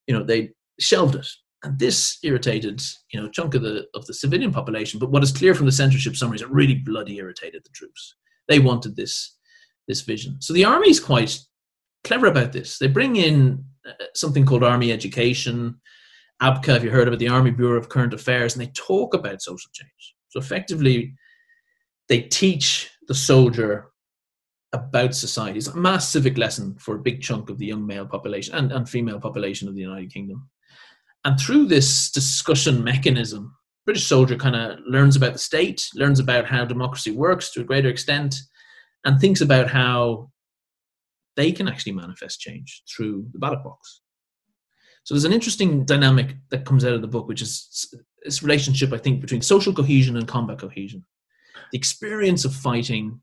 [0.09, 1.29] you know, they shelved it.
[1.65, 4.99] And this irritated, you know, a chunk of the of the civilian population.
[4.99, 8.17] But what is clear from the censorship summaries, it really bloody irritated the troops.
[8.49, 9.37] They wanted this
[9.89, 10.37] this vision.
[10.41, 11.39] So the army is quite
[12.05, 12.79] clever about this.
[12.79, 15.81] They bring in uh, something called army education,
[16.43, 19.43] ABCA, if you heard about the Army Bureau of Current Affairs, and they talk about
[19.43, 20.15] social change.
[20.31, 21.15] So effectively,
[22.09, 23.93] they teach the soldier
[24.73, 25.59] about society.
[25.59, 28.73] It's a mass civic lesson for a big chunk of the young male population and,
[28.73, 30.49] and female population of the United Kingdom.
[31.25, 36.47] And through this discussion mechanism, British soldier kind of learns about the state, learns about
[36.47, 38.37] how democracy works to a greater extent,
[39.05, 40.31] and thinks about how
[41.37, 44.03] they can actually manifest change through the ballot box.
[45.05, 47.93] So there's an interesting dynamic that comes out of the book, which is
[48.25, 51.05] this relationship, I think, between social cohesion and combat cohesion.
[51.73, 53.21] The experience of fighting,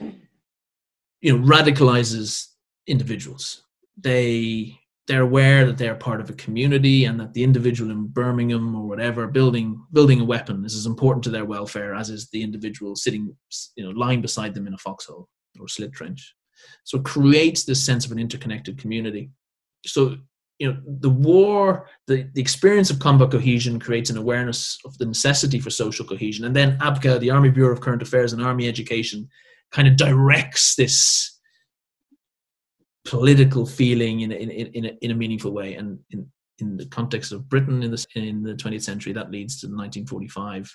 [0.00, 2.46] you know, radicalizes
[2.86, 3.64] individuals.
[3.98, 4.79] They
[5.10, 8.86] they're aware that they're part of a community and that the individual in Birmingham or
[8.86, 12.94] whatever building building a weapon is as important to their welfare as is the individual
[12.94, 13.34] sitting,
[13.74, 16.32] you know, lying beside them in a foxhole or slit trench.
[16.84, 19.30] So it creates this sense of an interconnected community.
[19.84, 20.16] So
[20.60, 25.06] you know the war the, the experience of combat cohesion creates an awareness of the
[25.06, 28.68] necessity for social cohesion and then abca the army bureau of current affairs and army
[28.68, 29.26] education
[29.72, 31.39] kind of directs this
[33.04, 36.26] political feeling in, in, in, a, in a meaningful way and in,
[36.58, 39.74] in the context of britain in the, in the 20th century that leads to the
[39.74, 40.70] 1945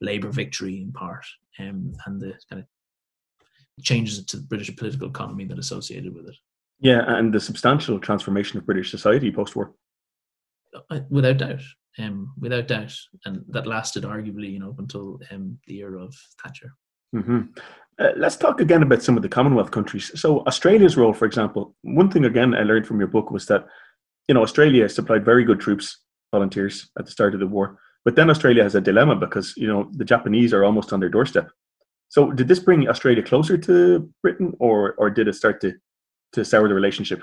[0.00, 1.24] labor victory in part
[1.58, 2.66] um, and the kind of
[3.82, 6.36] changes to the british political economy that associated with it
[6.80, 9.72] yeah, and the substantial transformation of British society post-war.
[10.90, 11.62] Uh, without doubt,
[11.98, 12.92] um, without doubt,
[13.24, 16.72] and that lasted arguably, you know, up until um, the era of Thatcher.
[17.14, 17.42] Mm-hmm.
[17.98, 20.10] Uh, let's talk again about some of the Commonwealth countries.
[20.20, 23.66] So, Australia's role, for example, one thing again I learned from your book was that,
[24.28, 25.98] you know, Australia supplied very good troops,
[26.30, 29.66] volunteers at the start of the war, but then Australia has a dilemma because you
[29.66, 31.48] know the Japanese are almost on their doorstep.
[32.08, 35.72] So, did this bring Australia closer to Britain, or or did it start to
[36.32, 37.22] to sour the relationship?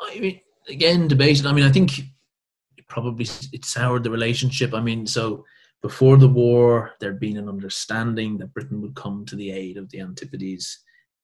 [0.00, 1.46] I mean, again, debated.
[1.46, 2.00] I mean, I think
[2.88, 4.72] probably it soured the relationship.
[4.72, 5.44] I mean, so
[5.82, 9.90] before the war, there'd been an understanding that Britain would come to the aid of
[9.90, 10.78] the Antipodes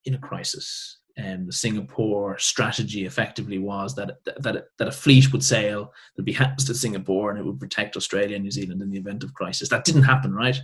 [0.05, 0.97] in a crisis.
[1.17, 6.31] And the Singapore strategy effectively was that that that a fleet would sail, there'd be
[6.31, 9.33] housed to Singapore, and it would protect Australia and New Zealand in the event of
[9.33, 9.67] crisis.
[9.67, 10.59] That didn't happen, right?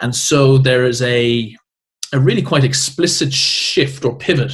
[0.00, 1.54] And so there is a
[2.12, 4.52] a really quite explicit shift or pivot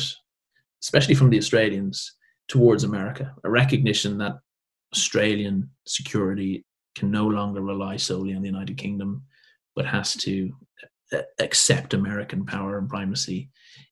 [0.83, 2.12] especially from the Australians,
[2.48, 4.38] towards America, a recognition that
[4.92, 9.22] Australian security can no longer rely solely on the United Kingdom,
[9.74, 10.50] but has to
[11.38, 13.50] accept American power and primacy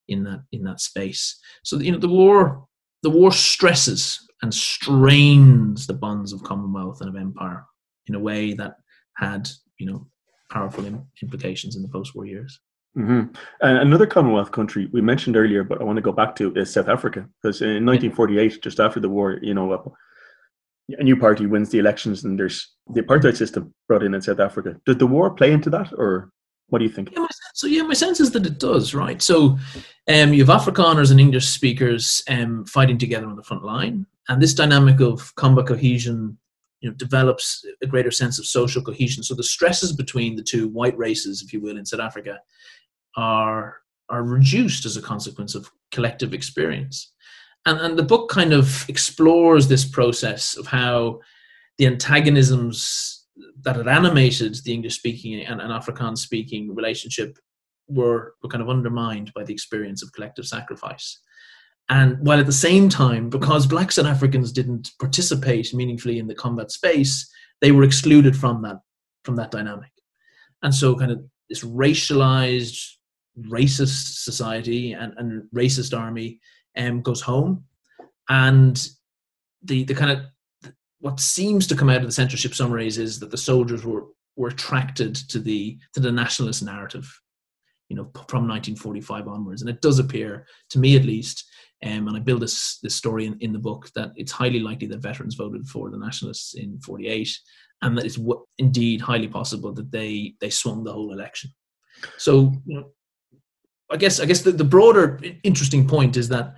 [0.08, 1.38] in that in that space.
[1.64, 2.66] So you know the war
[3.02, 7.64] the war stresses and strains the bonds of Commonwealth and of empire
[8.06, 8.76] in a way that
[9.16, 10.06] had you know
[10.50, 10.84] powerful
[11.22, 12.58] implications in the post-war years.
[12.98, 13.32] Mm-hmm.
[13.60, 16.72] And another Commonwealth country we mentioned earlier, but I want to go back to is
[16.72, 19.94] South Africa because in 1948, just after the war, you know,
[20.98, 24.40] a new party wins the elections, and there's the apartheid system brought in in South
[24.40, 24.76] Africa.
[24.86, 26.30] Did the war play into that, or
[26.68, 27.10] what do you think?
[27.16, 29.20] Yeah, so yeah, my sense is that it does, right?
[29.20, 29.58] So
[30.08, 34.40] um, you have Afrikaners and English speakers um, fighting together on the front line, and
[34.40, 36.38] this dynamic of combat cohesion
[36.80, 39.22] you know, develops a greater sense of social cohesion.
[39.22, 42.40] So the stresses between the two white races, if you will, in South Africa
[43.16, 43.76] are
[44.08, 47.12] are reduced as a consequence of collective experience.
[47.66, 51.20] And, and the book kind of explores this process of how
[51.78, 53.26] the antagonisms
[53.62, 57.38] that had animated the English speaking and, and Afrikaans speaking relationship
[57.88, 61.20] were, were kind of undermined by the experience of collective sacrifice.
[61.88, 66.34] And while at the same time, because blacks and Africans didn't participate meaningfully in the
[66.34, 67.28] combat space,
[67.60, 68.76] they were excluded from that
[69.24, 69.90] from that dynamic.
[70.62, 72.80] And so kind of this racialized
[73.48, 76.40] racist society and, and racist army
[76.76, 77.64] um, goes home.
[78.28, 78.80] And
[79.62, 83.30] the the kind of what seems to come out of the censorship summaries is that
[83.30, 84.06] the soldiers were
[84.36, 87.10] were attracted to the to the nationalist narrative
[87.88, 89.60] you know from 1945 onwards.
[89.60, 91.44] And it does appear to me at least
[91.84, 94.86] um, and I build this this story in, in the book that it's highly likely
[94.88, 97.28] that veterans voted for the nationalists in 48
[97.82, 101.50] and that it's w- indeed highly possible that they they swung the whole election.
[102.18, 102.90] So you know
[103.90, 106.54] I guess I guess the, the broader interesting point is that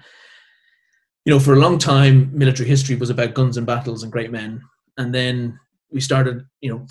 [1.25, 4.31] you know for a long time military history was about guns and battles and great
[4.31, 4.61] men,
[4.99, 5.59] and then
[5.91, 6.87] we started you know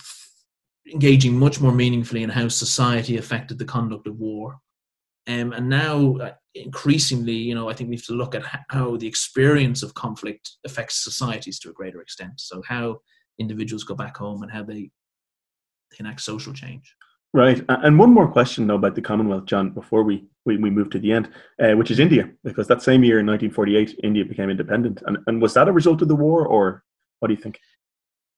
[0.91, 4.57] engaging much more meaningfully in how society affected the conduct of war.
[5.27, 8.97] Um, and now, uh, increasingly, you know, I think we have to look at how
[8.97, 12.33] the experience of conflict affects societies to a greater extent.
[12.37, 13.01] So, how
[13.39, 14.89] individuals go back home and how they
[15.99, 16.95] enact social change.
[17.33, 17.63] Right.
[17.69, 20.99] And one more question, though, about the Commonwealth, John, before we, we, we move to
[20.99, 21.29] the end,
[21.63, 25.01] uh, which is India, because that same year in 1948, India became independent.
[25.05, 26.83] And, and was that a result of the war, or
[27.19, 27.59] what do you think?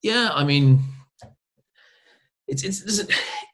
[0.03, 0.81] Yeah, I mean,
[2.47, 2.83] it's it's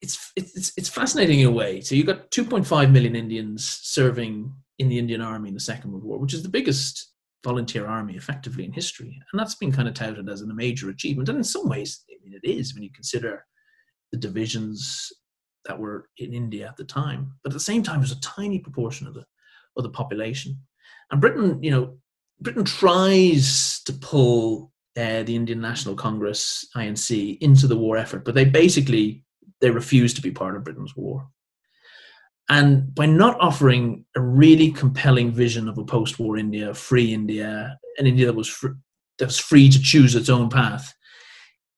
[0.02, 1.80] it's it's it's fascinating in a way.
[1.82, 6.04] So you've got 2.5 million Indians serving in the Indian Army in the Second World
[6.04, 7.14] War, which is the biggest
[7.46, 11.30] volunteer army effectively in history, and that's been kind of touted as a major achievement.
[11.30, 13.46] And in some ways, I mean, it is when you consider
[14.12, 15.14] the divisions
[15.70, 17.32] that were in India at the time.
[17.44, 19.24] But at the same time, it was a tiny proportion of the
[19.78, 20.58] of the population,
[21.12, 21.98] and Britain, you know,
[22.42, 28.36] Britain tries to pull uh, the Indian National Congress (INC) into the war effort, but
[28.36, 29.24] they basically
[29.62, 31.28] they refuse to be part of Britain's war.
[32.50, 38.08] And by not offering a really compelling vision of a post-war India, free India, an
[38.08, 38.80] India that was fr-
[39.20, 40.94] that was free to choose its own path,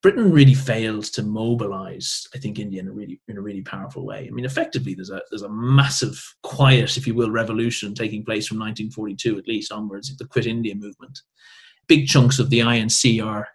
[0.01, 4.05] Britain really failed to mobilize, I think, India in a really in a really powerful
[4.05, 4.27] way.
[4.27, 8.47] I mean, effectively, there's a there's a massive, quiet, if you will, revolution taking place
[8.47, 11.19] from 1942 at least onwards, the Quit India movement,
[11.87, 13.47] big chunks of the INC are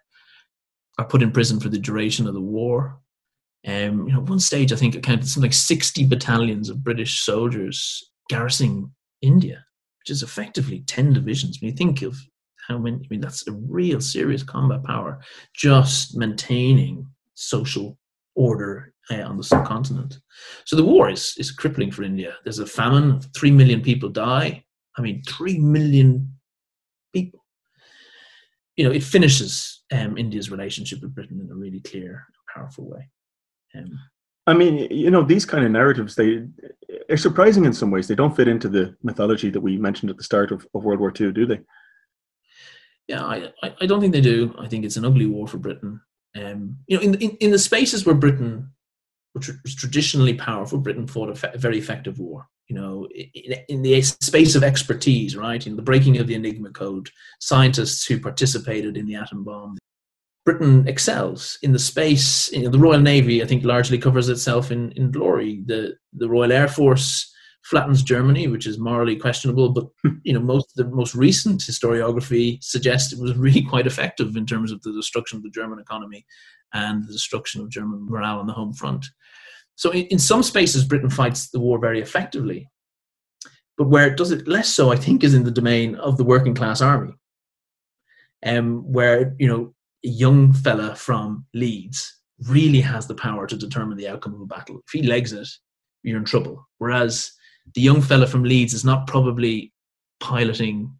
[0.97, 2.99] are put in prison for the duration of the war.
[3.65, 7.19] Um, you know, one stage I think it counted something like 60 battalions of British
[7.21, 8.91] soldiers garrisoning
[9.21, 9.65] India,
[9.99, 11.59] which is effectively 10 divisions.
[11.59, 12.17] When you think of
[12.67, 15.19] how many, I mean, that's a real serious combat power
[15.55, 17.97] just maintaining social
[18.35, 20.19] order uh, on the subcontinent.
[20.65, 22.35] So the war is, is crippling for India.
[22.43, 24.63] There's a famine, 3 million people die.
[24.97, 26.33] I mean, 3 million
[27.13, 27.43] people
[28.77, 33.09] you know, it finishes um, India's relationship with Britain in a really clear, powerful way.
[33.75, 33.99] Um,
[34.45, 36.45] I mean, you know, these kind of narratives they
[37.09, 38.07] are surprising in some ways.
[38.07, 41.01] They don't fit into the mythology that we mentioned at the start of, of World
[41.01, 41.59] War II, do they?
[43.07, 44.53] Yeah, I, I don't think they do.
[44.59, 46.01] I think it's an ugly war for Britain.
[46.35, 48.71] Um, you know, in, in, in the spaces where Britain
[49.33, 54.01] which was traditionally powerful, Britain fought a, very effective war you know, in, in, the
[54.01, 55.65] space of expertise, right?
[55.65, 59.77] In the breaking of the Enigma code, scientists who participated in the atom bomb.
[60.43, 62.51] Britain excels in the space.
[62.51, 65.61] You know, the Royal Navy, I think, largely covers itself in, in glory.
[65.65, 67.33] The the Royal Air Force
[67.69, 69.87] flattens Germany, which is morally questionable, but
[70.23, 74.71] you know, most the most recent historiography suggests it was really quite effective in terms
[74.71, 76.25] of the destruction of the German economy
[76.73, 79.05] and the destruction of German morale on the home front.
[79.75, 82.69] So in, in some spaces, Britain fights the war very effectively.
[83.77, 86.23] But where it does it less so, I think, is in the domain of the
[86.23, 87.13] working class army,
[88.45, 89.73] um, where you know
[90.05, 92.13] a young fella from Leeds
[92.47, 94.81] really has the power to determine the outcome of a battle.
[94.87, 95.47] If he legs it,
[96.03, 96.67] you're in trouble.
[96.77, 97.31] Whereas
[97.73, 99.73] the young fella from Leeds is not probably
[100.19, 100.97] piloting,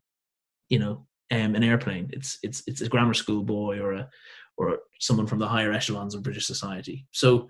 [0.70, 2.10] you know, um, an airplane.
[2.14, 4.10] It's it's it's a grammar school boy or a
[4.58, 7.06] or someone from the higher echelons of British society.
[7.12, 7.48] So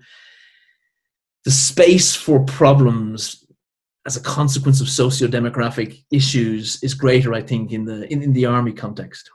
[1.44, 3.44] the space for problems
[4.06, 8.46] as a consequence of socio-demographic issues is greater, I think, in the in, in the
[8.46, 9.30] army context.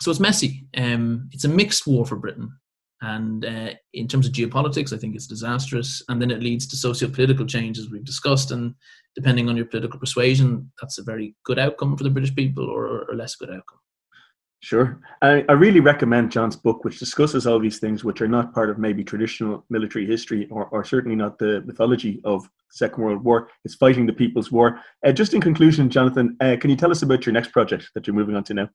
[0.00, 0.66] So it's messy.
[0.76, 2.52] Um, it's a mixed war for Britain,
[3.00, 6.02] and uh, in terms of geopolitics, I think it's disastrous.
[6.08, 8.50] And then it leads to socio-political change, as we've discussed.
[8.50, 8.74] And
[9.14, 13.04] depending on your political persuasion, that's a very good outcome for the British people, or,
[13.08, 13.78] or less good outcome.
[14.60, 15.00] Sure.
[15.22, 18.70] I, I really recommend John's book, which discusses all these things which are not part
[18.70, 23.22] of maybe traditional military history or, or certainly not the mythology of the Second World
[23.22, 23.48] War.
[23.64, 24.80] It's Fighting the People's War.
[25.06, 28.08] Uh, just in conclusion, Jonathan, uh, can you tell us about your next project that
[28.08, 28.68] you're moving on to now?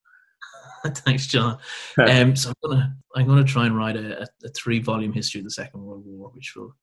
[0.87, 1.57] Thanks, John.
[1.97, 5.45] Um, so I'm gonna I'm gonna try and write a, a three volume history of
[5.45, 6.75] the Second World War, which will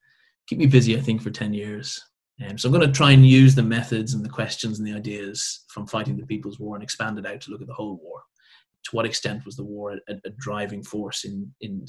[0.47, 2.03] keep me busy, I think, for ten years.
[2.49, 4.95] Um, so I'm going to try and use the methods and the questions and the
[4.95, 8.01] ideas from fighting the People's War and expand it out to look at the whole
[8.03, 8.23] war
[8.85, 11.85] to what extent was the war a, a driving force in in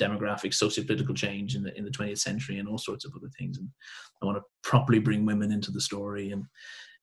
[0.00, 3.58] demographic, socio-political change in the in the 20th century, and all sorts of other things.
[3.58, 3.68] And
[4.22, 6.44] I want to properly bring women into the story and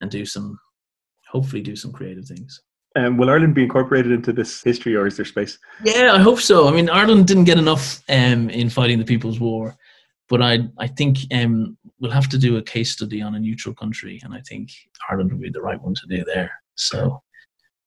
[0.02, 0.60] and do some,
[1.30, 2.62] hopefully, do some creative things.
[2.98, 5.60] Um, will Ireland be incorporated into this history, or is there space?
[5.84, 6.68] Yeah, I hope so.
[6.68, 9.78] I mean, Ireland didn't get enough um, in fighting the People's War,
[10.30, 13.76] but I I think um, we'll have to do a case study on a neutral
[13.76, 14.72] country, and I think
[15.10, 16.52] Ireland would be the right one to do there.
[16.74, 17.22] So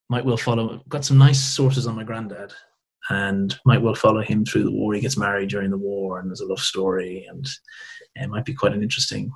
[0.09, 0.81] might well follow.
[0.89, 2.53] Got some nice sources on my granddad,
[3.09, 4.95] and might well follow him through the war.
[4.95, 7.45] He gets married during the war, and there's a love story, and
[8.15, 9.33] it might be quite an interesting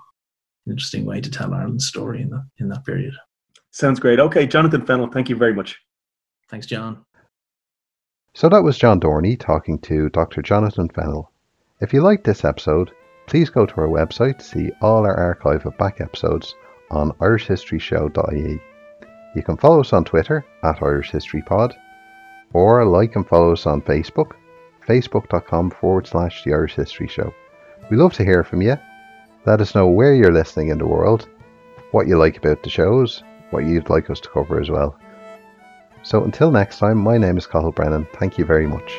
[0.69, 3.15] interesting way to tell Ireland's story in that in that period.
[3.75, 4.21] Sounds great.
[4.21, 5.81] Okay, Jonathan Fennell, thank you very much.
[6.49, 7.05] Thanks, John.
[8.33, 10.43] So that was John Dorney talking to Dr.
[10.43, 11.33] Jonathan Fennell.
[11.81, 12.93] If you liked this episode,
[13.27, 16.55] please go to our website to see all our archive of back episodes
[16.93, 18.63] on irishhistoryshow.ie.
[19.35, 21.75] You can follow us on Twitter at irishhistorypod,
[22.53, 24.37] or like and follow us on Facebook,
[24.87, 27.35] facebook.com forward slash the Irish History Show.
[27.91, 28.77] We love to hear from you.
[29.47, 31.29] Let us know where you're listening in the world,
[31.91, 34.99] what you like about the shows, what you'd like us to cover as well.
[36.03, 38.07] So until next time, my name is Cathal Brennan.
[38.19, 38.93] Thank you very much.